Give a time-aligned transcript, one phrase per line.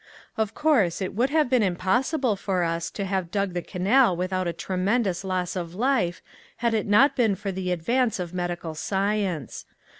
[0.35, 4.47] Of course it would have been impossible for us to have dug the canal without
[4.47, 6.23] a tremendous loss of life
[6.57, 9.67] had it not been for the advance of medical science.